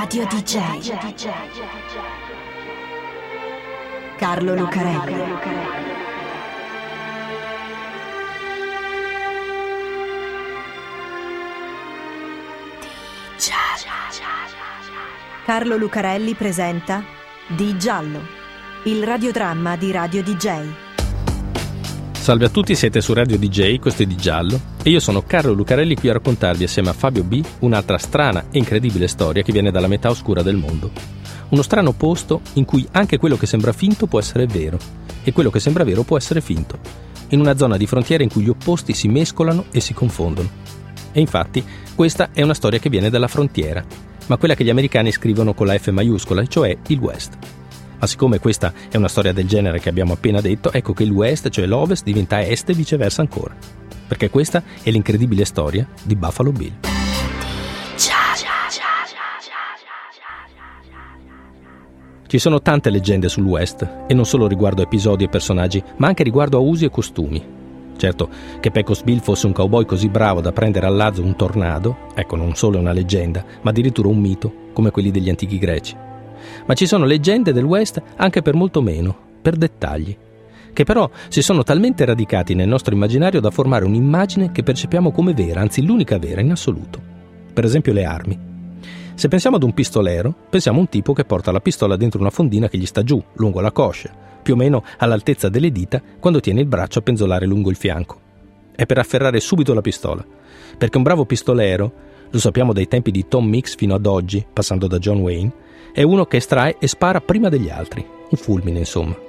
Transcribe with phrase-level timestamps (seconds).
[0.00, 0.94] Radio DJ.
[4.16, 5.14] Carlo Lucarelli.
[15.44, 17.02] Carlo Lucarelli presenta
[17.48, 18.20] Di Giallo,
[18.84, 20.68] il radiodramma di Radio DJ.
[22.12, 25.52] Salve a tutti, siete su Radio DJ, questo è Di Giallo e io sono Carlo
[25.52, 29.70] Lucarelli qui a raccontarvi assieme a Fabio B un'altra strana e incredibile storia che viene
[29.70, 30.90] dalla metà oscura del mondo.
[31.50, 34.78] Uno strano posto in cui anche quello che sembra finto può essere vero
[35.24, 36.78] e quello che sembra vero può essere finto,
[37.28, 40.48] in una zona di frontiera in cui gli opposti si mescolano e si confondono.
[41.12, 41.62] E infatti
[41.94, 43.84] questa è una storia che viene dalla frontiera,
[44.28, 47.36] ma quella che gli americani scrivono con la F maiuscola, cioè il West.
[48.00, 51.50] Ma siccome questa è una storia del genere che abbiamo appena detto, ecco che l'West,
[51.50, 53.77] cioè l'Ovest, diventa Est e viceversa ancora.
[54.08, 56.72] Perché questa è l'incredibile storia di Buffalo Bill.
[62.26, 66.08] Ci sono tante leggende sul West, e non solo riguardo a episodi e personaggi, ma
[66.08, 67.42] anche riguardo a usi e costumi.
[67.96, 68.28] Certo,
[68.60, 72.36] che Pecos Bill fosse un cowboy così bravo da prendere al lazzo un tornado, ecco,
[72.36, 75.96] non solo è una leggenda, ma addirittura un mito, come quelli degli antichi greci.
[76.66, 80.14] Ma ci sono leggende del West anche per molto meno, per dettagli,
[80.78, 85.34] che però si sono talmente radicati nel nostro immaginario da formare un'immagine che percepiamo come
[85.34, 87.00] vera, anzi l'unica vera in assoluto.
[87.52, 88.38] Per esempio le armi.
[89.16, 92.30] Se pensiamo ad un pistolero, pensiamo a un tipo che porta la pistola dentro una
[92.30, 96.38] fondina che gli sta giù, lungo la coscia, più o meno all'altezza delle dita, quando
[96.38, 98.20] tiene il braccio a penzolare lungo il fianco.
[98.76, 100.24] È per afferrare subito la pistola,
[100.78, 101.92] perché un bravo pistolero,
[102.30, 105.52] lo sappiamo dai tempi di Tom Mix fino ad oggi, passando da John Wayne,
[105.92, 109.26] è uno che estrae e spara prima degli altri, un fulmine insomma.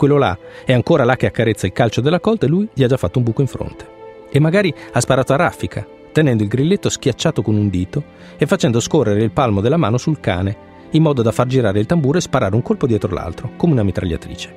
[0.00, 2.86] Quello là è ancora là che accarezza il calcio della colta e lui gli ha
[2.86, 3.86] già fatto un buco in fronte.
[4.30, 8.02] E magari ha sparato a raffica, tenendo il grilletto schiacciato con un dito
[8.38, 10.56] e facendo scorrere il palmo della mano sul cane,
[10.92, 13.82] in modo da far girare il tamburo e sparare un colpo dietro l'altro, come una
[13.82, 14.54] mitragliatrice.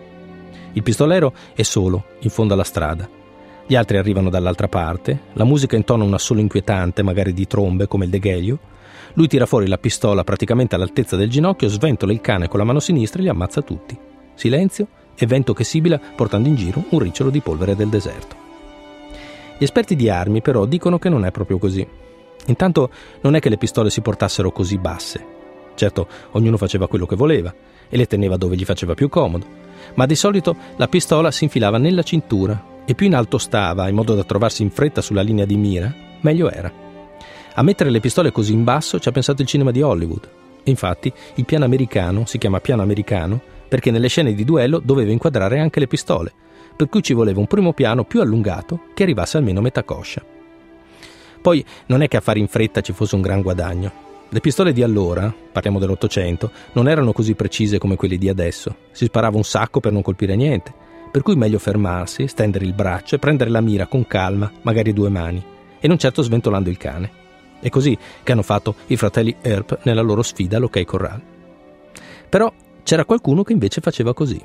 [0.72, 3.10] Il pistolero è solo, in fondo alla strada.
[3.68, 8.06] Gli altri arrivano dall'altra parte, la musica intona un assolo inquietante, magari di trombe come
[8.06, 8.60] il deghelio,
[9.16, 12.80] lui tira fuori la pistola praticamente all'altezza del ginocchio, sventola il cane con la mano
[12.80, 14.00] sinistra e li ammazza tutti.
[14.36, 18.36] Silenzio e vento che sibila portando in giro un ricciolo di polvere del deserto.
[19.58, 21.86] Gli esperti di armi però dicono che non è proprio così.
[22.48, 22.90] Intanto
[23.22, 25.26] non è che le pistole si portassero così basse.
[25.76, 27.54] Certo, ognuno faceva quello che voleva
[27.90, 29.46] e le teneva dove gli faceva più comodo,
[29.96, 33.96] ma di solito la pistola si infilava nella cintura e più in alto stava, in
[33.96, 36.72] modo da trovarsi in fretta sulla linea di mira, meglio era.
[37.56, 40.30] A mettere le pistole così in basso ci ha pensato il cinema di Hollywood.
[40.66, 43.42] infatti il piano americano si chiama piano americano
[43.74, 46.32] perché nelle scene di duello doveva inquadrare anche le pistole,
[46.76, 50.24] per cui ci voleva un primo piano più allungato che arrivasse almeno a metà coscia.
[51.42, 53.92] Poi non è che a fare in fretta ci fosse un gran guadagno.
[54.30, 58.76] Le pistole di allora, parliamo dell'Ottocento, non erano così precise come quelle di adesso.
[58.92, 60.72] Si sparava un sacco per non colpire niente,
[61.12, 65.10] per cui meglio fermarsi, stendere il braccio e prendere la mira con calma, magari due
[65.10, 65.44] mani,
[65.80, 67.10] e non certo sventolando il cane.
[67.60, 71.22] È così che hanno fatto i fratelli Earp nella loro sfida all'Ok Corral.
[72.30, 74.42] Però c'era qualcuno che invece faceva così.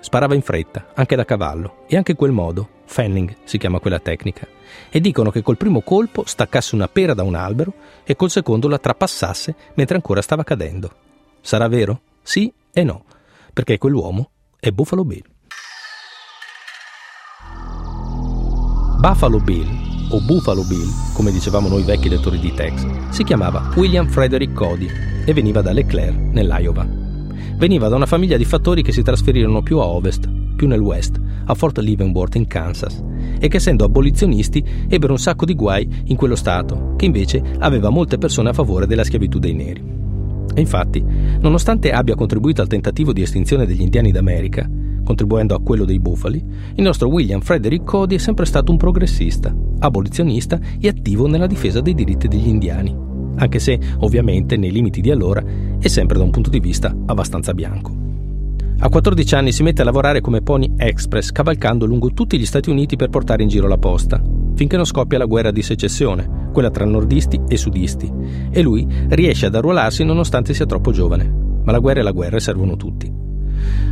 [0.00, 4.46] Sparava in fretta, anche da cavallo, e anche quel modo, fanning si chiama quella tecnica,
[4.88, 7.74] e dicono che col primo colpo staccasse una pera da un albero
[8.04, 10.90] e col secondo la trapassasse mentre ancora stava cadendo.
[11.40, 12.00] Sarà vero?
[12.22, 13.04] Sì e no,
[13.52, 15.24] perché quell'uomo è Buffalo Bill.
[19.00, 19.68] Buffalo Bill
[20.10, 24.88] o Buffalo Bill, come dicevamo noi vecchi lettori di Tex, si chiamava William Frederick Cody
[25.24, 27.09] e veniva da Leclerc, nell'Iowa.
[27.56, 31.20] Veniva da una famiglia di fattori che si trasferirono più a ovest, più nel west,
[31.44, 33.02] a Fort Leavenworth in Kansas,
[33.38, 37.88] e che essendo abolizionisti ebbero un sacco di guai in quello stato, che invece aveva
[37.88, 39.82] molte persone a favore della schiavitù dei neri.
[40.52, 41.02] E infatti,
[41.40, 44.68] nonostante abbia contribuito al tentativo di estinzione degli indiani d'America,
[45.02, 49.54] contribuendo a quello dei bufali, il nostro William Frederick Cody è sempre stato un progressista,
[49.78, 53.08] abolizionista e attivo nella difesa dei diritti degli indiani,
[53.40, 55.42] anche se, ovviamente, nei limiti di allora,
[55.78, 58.08] è sempre da un punto di vista abbastanza bianco.
[58.82, 62.70] A 14 anni si mette a lavorare come Pony Express, cavalcando lungo tutti gli Stati
[62.70, 64.22] Uniti per portare in giro la posta,
[64.54, 68.10] finché non scoppia la guerra di secessione, quella tra nordisti e sudisti,
[68.50, 71.48] e lui riesce ad arruolarsi nonostante sia troppo giovane.
[71.62, 73.29] Ma la guerra è la guerra e servono tutti.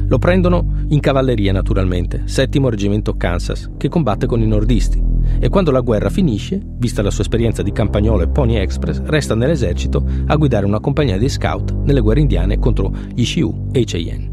[0.06, 5.02] Lo prendono in cavalleria, naturalmente, settimo reggimento Kansas, che combatte con i nordisti.
[5.38, 9.34] E quando la guerra finisce, vista la sua esperienza di campagnolo e Pony Express, resta
[9.34, 13.84] nell'esercito a guidare una compagnia di scout nelle guerre indiane contro gli Sioux e i
[13.84, 14.28] Cheyenne.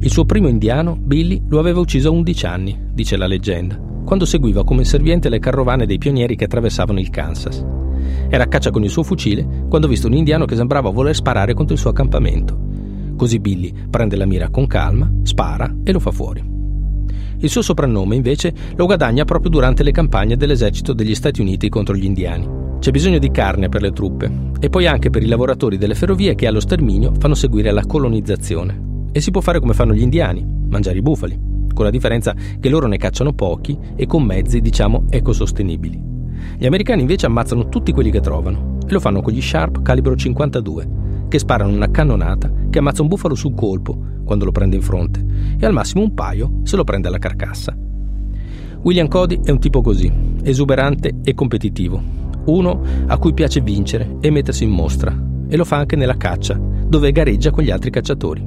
[0.00, 4.24] Il suo primo indiano, Billy, lo aveva ucciso a 11 anni, dice la leggenda, quando
[4.24, 7.64] seguiva come serviente le carovane dei pionieri che attraversavano il Kansas.
[8.28, 11.14] era a caccia con il suo fucile quando ha visto un indiano che sembrava voler
[11.14, 12.70] sparare contro il suo accampamento.
[13.22, 16.42] Così Billy prende la mira con calma, spara e lo fa fuori.
[17.38, 21.94] Il suo soprannome, invece, lo guadagna proprio durante le campagne dell'esercito degli Stati Uniti contro
[21.94, 22.48] gli indiani.
[22.80, 24.28] C'è bisogno di carne per le truppe
[24.58, 29.06] e poi anche per i lavoratori delle ferrovie che allo sterminio fanno seguire la colonizzazione.
[29.12, 31.38] E si può fare come fanno gli indiani, mangiare i bufali,
[31.72, 36.02] con la differenza che loro ne cacciano pochi e con mezzi, diciamo, ecosostenibili.
[36.58, 40.16] Gli americani invece ammazzano tutti quelli che trovano e lo fanno con gli Sharp calibro
[40.16, 40.88] 52,
[41.28, 45.22] che sparano una cannonata che ammazza un bufalo sul colpo quando lo prende in fronte
[45.58, 47.76] e al massimo un paio se lo prende alla carcassa.
[48.80, 50.10] William Cody è un tipo così,
[50.42, 52.02] esuberante e competitivo,
[52.46, 55.16] uno a cui piace vincere e mettersi in mostra,
[55.46, 58.44] e lo fa anche nella caccia, dove gareggia con gli altri cacciatori.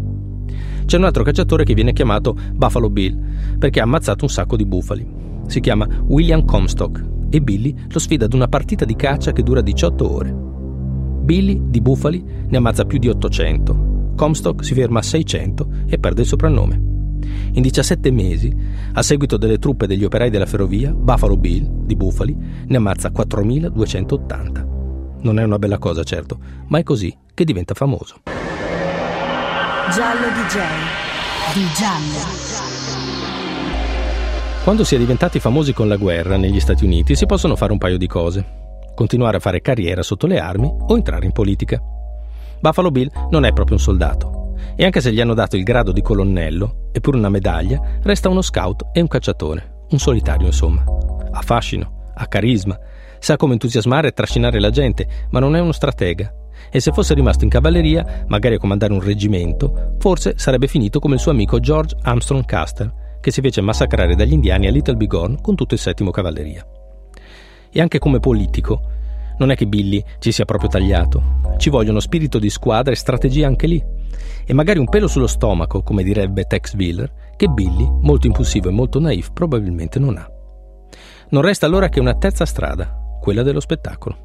[0.85, 3.17] C'è un altro cacciatore che viene chiamato Buffalo Bill
[3.59, 5.07] perché ha ammazzato un sacco di bufali.
[5.45, 9.61] Si chiama William Comstock e Billy lo sfida ad una partita di caccia che dura
[9.61, 10.35] 18 ore.
[11.21, 13.94] Billy di bufali ne ammazza più di 800.
[14.15, 16.93] Comstock si ferma a 600 e perde il soprannome.
[17.53, 18.53] In 17 mesi,
[18.93, 22.35] a seguito delle truppe degli operai della ferrovia, Buffalo Bill, di Bufali,
[22.65, 24.73] ne ammazza 4.280.
[25.21, 28.21] Non è una bella cosa, certo, ma è così che diventa famoso.
[29.93, 30.57] Giallo DJ.
[31.53, 32.63] Di Giallo.
[34.63, 37.77] Quando si è diventati famosi con la guerra negli Stati Uniti si possono fare un
[37.77, 38.45] paio di cose.
[38.95, 41.94] Continuare a fare carriera sotto le armi o entrare in politica.
[42.65, 45.91] Buffalo Bill non è proprio un soldato e anche se gli hanno dato il grado
[45.91, 50.83] di colonnello e pure una medaglia, resta uno scout e un cacciatore, un solitario insomma.
[51.31, 52.75] Ha fascino, ha carisma,
[53.19, 56.33] sa come entusiasmare e trascinare la gente, ma non è uno stratega.
[56.71, 61.13] E se fosse rimasto in cavalleria, magari a comandare un reggimento, forse sarebbe finito come
[61.13, 65.39] il suo amico George Armstrong Custer, che si fece massacrare dagli indiani a Little Bighorn
[65.39, 66.65] con tutto il settimo cavalleria.
[67.69, 68.94] E anche come politico,
[69.37, 71.55] non è che Billy ci sia proprio tagliato.
[71.57, 73.83] Ci vogliono spirito di squadra e strategia anche lì.
[74.45, 78.71] E magari un pelo sullo stomaco, come direbbe Tex Wheeler, che Billy, molto impulsivo e
[78.71, 80.29] molto naif, probabilmente non ha.
[81.29, 84.17] Non resta allora che una terza strada, quella dello spettacolo.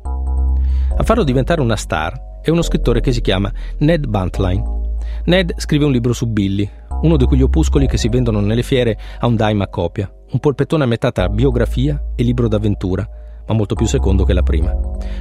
[0.96, 4.78] A farlo diventare una star è uno scrittore che si chiama Ned Buntline.
[5.24, 6.68] Ned scrive un libro su Billy,
[7.02, 10.38] uno di quegli opuscoli che si vendono nelle fiere a un dime a copia, un
[10.38, 13.08] polpettone a metà tra biografia e libro d'avventura,
[13.50, 14.72] ma molto più secondo che la prima,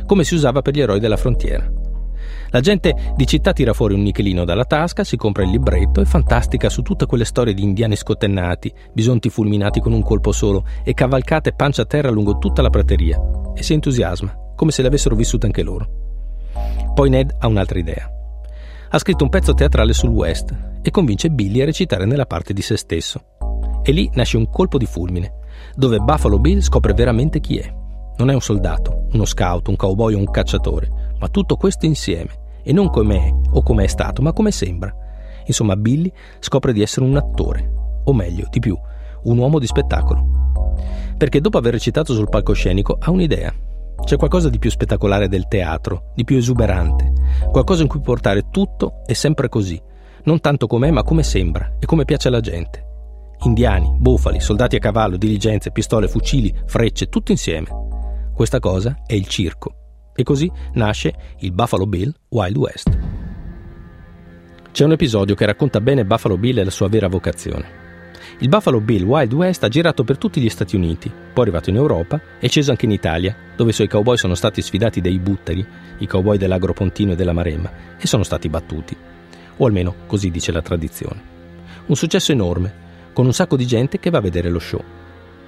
[0.06, 1.68] come si usava per gli eroi della frontiera.
[2.52, 6.06] La gente di città tira fuori un nichelino dalla tasca, si compra il libretto e
[6.06, 10.94] fantastica su tutte quelle storie di indiani scotennati, bisonti fulminati con un colpo solo e
[10.94, 13.20] cavalcate pancia a terra lungo tutta la prateria
[13.56, 15.88] e si entusiasma, come se le avessero vissute anche loro.
[16.94, 18.12] Poi Ned ha un'altra idea.
[18.92, 22.62] Ha scritto un pezzo teatrale sul West e convince Billy a recitare nella parte di
[22.62, 23.24] se stesso.
[23.82, 25.34] E lì nasce un colpo di fulmine,
[25.76, 27.79] dove Buffalo Bill scopre veramente chi è.
[28.20, 32.60] Non è un soldato, uno scout, un cowboy o un cacciatore, ma tutto questo insieme,
[32.64, 34.94] e non come è o come è stato, ma come sembra.
[35.46, 38.78] Insomma, Billy scopre di essere un attore, o meglio, di più,
[39.24, 40.76] un uomo di spettacolo.
[41.18, 43.54] Perché dopo aver recitato sul palcoscenico ha un'idea.
[44.04, 47.14] C'è qualcosa di più spettacolare del teatro, di più esuberante,
[47.52, 49.82] qualcosa in cui portare tutto e sempre così,
[50.24, 52.86] non tanto com'è ma come sembra e come piace alla gente.
[53.44, 57.89] Indiani, bufali, soldati a cavallo, diligenze, pistole, fucili, frecce, tutto insieme.
[58.40, 60.12] Questa cosa è il circo.
[60.16, 62.98] E così nasce il Buffalo Bill Wild West.
[64.72, 67.68] C'è un episodio che racconta bene Buffalo Bill e la sua vera vocazione.
[68.38, 71.70] Il Buffalo Bill Wild West ha girato per tutti gli Stati Uniti, poi è arrivato
[71.70, 75.20] in Europa e sceso anche in Italia, dove i suoi cowboy sono stati sfidati dai
[75.20, 78.96] butteri, i cowboy dell'Agropontino e della Maremma, e sono stati battuti.
[79.58, 81.22] O almeno così dice la tradizione.
[81.88, 82.74] Un successo enorme,
[83.12, 84.82] con un sacco di gente che va a vedere lo show.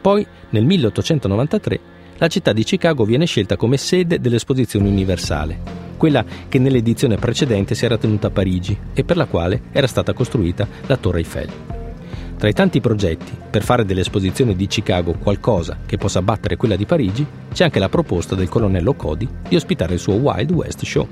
[0.02, 1.91] Poi, nel 1893,
[2.22, 5.58] la città di Chicago viene scelta come sede dell'esposizione universale,
[5.98, 10.14] quella che nell'edizione precedente si era tenuta a Parigi e per la quale era stata
[10.14, 11.50] costruita la Torre Eiffel.
[12.38, 16.86] Tra i tanti progetti per fare dell'esposizione di Chicago qualcosa che possa battere quella di
[16.86, 21.08] Parigi, c'è anche la proposta del colonnello Cody di ospitare il suo Wild West Show.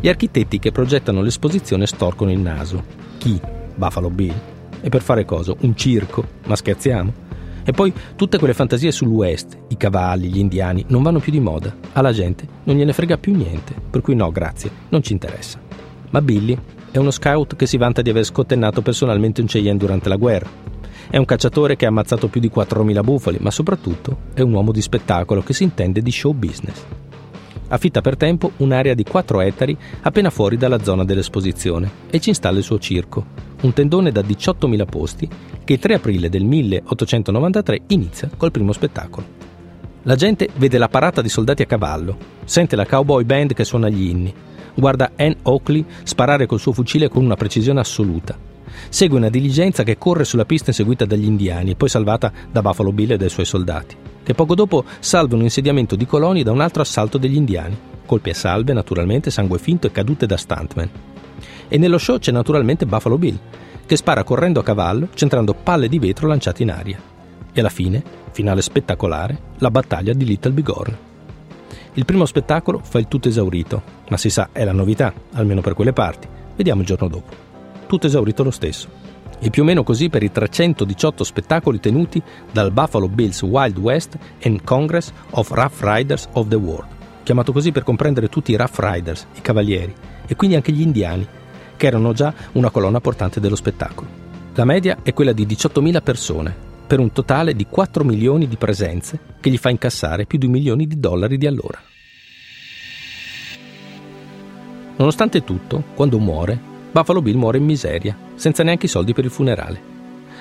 [0.00, 2.82] Gli architetti che progettano l'esposizione storcono il naso.
[3.18, 3.38] Chi?
[3.74, 4.34] Buffalo Bill?
[4.80, 5.54] E per fare cosa?
[5.60, 6.26] Un circo?
[6.46, 7.25] Ma scherziamo?
[7.68, 11.74] E poi tutte quelle fantasie sull'West, i cavalli, gli indiani, non vanno più di moda.
[11.94, 15.60] Alla gente non gliene frega più niente, per cui no, grazie, non ci interessa.
[16.10, 16.56] Ma Billy
[16.92, 20.48] è uno scout che si vanta di aver scottennato personalmente un Cheyenne durante la guerra.
[21.10, 24.70] È un cacciatore che ha ammazzato più di 4.000 bufali, ma soprattutto è un uomo
[24.70, 26.84] di spettacolo che si intende di show business.
[27.66, 32.58] Affitta per tempo un'area di 4 ettari appena fuori dalla zona dell'esposizione e ci installa
[32.58, 33.26] il suo circo,
[33.62, 35.28] un tendone da 18.000 posti
[35.64, 39.44] che il 3 aprile del 1893 inizia col primo spettacolo.
[40.02, 43.88] La gente vede la parata di soldati a cavallo, sente la cowboy band che suona
[43.88, 44.32] gli inni,
[44.74, 48.38] guarda Anne Oakley sparare col suo fucile con una precisione assoluta.
[48.88, 52.92] Segue una diligenza che corre sulla pista inseguita dagli indiani e poi salvata da Buffalo
[52.92, 56.60] Bill e dai suoi soldati, che poco dopo salvano un insediamento di coloni da un
[56.60, 57.76] altro assalto degli indiani.
[58.06, 60.90] Colpi a salve, naturalmente, sangue finto e cadute da stuntman.
[61.68, 63.38] E nello show c'è naturalmente Buffalo Bill,
[63.86, 67.00] che spara correndo a cavallo, centrando palle di vetro lanciate in aria.
[67.52, 70.96] E alla fine, finale spettacolare, la battaglia di Little Bigorn.
[71.94, 75.72] Il primo spettacolo fa il tutto esaurito, ma si sa, è la novità, almeno per
[75.74, 76.28] quelle parti.
[76.54, 77.34] Vediamo il giorno dopo.
[77.86, 78.88] Tutto esaurito lo stesso.
[79.38, 84.18] E più o meno così per i 318 spettacoli tenuti dal Buffalo Bills Wild West
[84.42, 86.88] and Congress of Rough Riders of the World,
[87.22, 89.94] chiamato così per comprendere tutti i Rough Riders, i cavalieri,
[90.26, 91.26] e quindi anche gli indiani,
[91.76, 94.24] che erano già una colonna portante dello spettacolo.
[94.54, 96.54] La media è quella di 18.000 persone,
[96.86, 100.52] per un totale di 4 milioni di presenze che gli fa incassare più di un
[100.52, 101.78] milione di dollari di allora.
[104.96, 106.58] Nonostante tutto, quando muore,
[106.90, 109.94] Buffalo Bill muore in miseria, senza neanche i soldi per il funerale.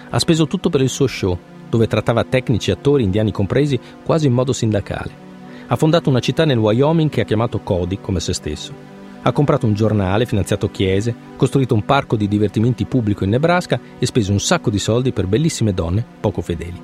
[0.09, 1.37] Ha speso tutto per il suo show,
[1.69, 5.23] dove trattava tecnici attori, indiani compresi, quasi in modo sindacale.
[5.67, 8.94] Ha fondato una città nel Wyoming che ha chiamato Cody come se stesso
[9.27, 14.05] ha comprato un giornale, finanziato chiese, costruito un parco di divertimenti pubblico in Nebraska e
[14.05, 16.79] speso un sacco di soldi per bellissime donne poco fedeli.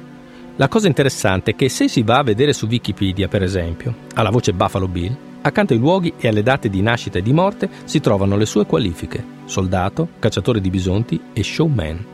[0.56, 4.32] La cosa interessante è che se si va a vedere su Wikipedia, per esempio, alla
[4.32, 8.00] voce Buffalo Bill, accanto ai luoghi e alle date di nascita e di morte si
[8.00, 12.06] trovano le sue qualifiche: soldato, cacciatore di bisonti e showman.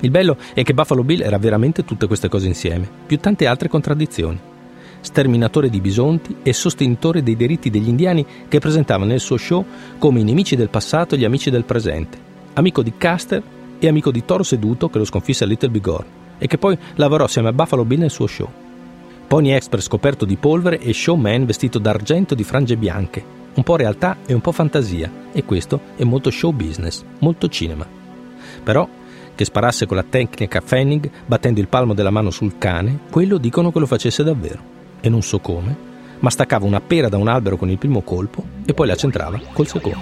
[0.00, 3.68] Il bello è che Buffalo Bill era veramente tutte queste cose insieme, più tante altre
[3.68, 4.50] contraddizioni
[5.02, 9.64] sterminatore di bisonti e sostenitore dei diritti degli indiani che presentava nel suo show
[9.98, 12.18] come i nemici del passato e gli amici del presente,
[12.54, 13.42] amico di Custer
[13.78, 16.06] e amico di Toro Seduto che lo sconfisse a Little Big Horn
[16.38, 18.48] e che poi lavorò assieme a Buffalo Bill nel suo show.
[19.26, 24.18] Pony Express coperto di polvere e showman vestito d'argento di frange bianche, un po' realtà
[24.26, 27.86] e un po' fantasia, e questo è molto show business, molto cinema.
[28.62, 28.88] Però
[29.34, 33.72] che sparasse con la tecnica Fanning battendo il palmo della mano sul cane, quello dicono
[33.72, 35.76] che lo facesse davvero e non so come,
[36.20, 39.38] ma staccava una pera da un albero con il primo colpo e poi la centrava
[39.52, 39.98] col secondo.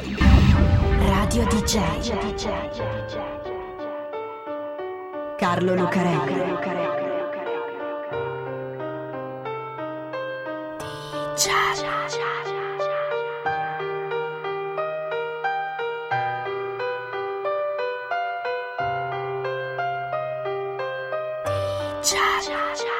[0.99, 1.79] Radio DJ
[5.37, 6.59] Carlo Lucarelli.
[11.37, 12.07] Cha cha
[22.75, 23.00] cha